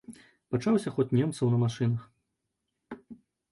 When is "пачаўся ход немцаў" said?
0.55-1.53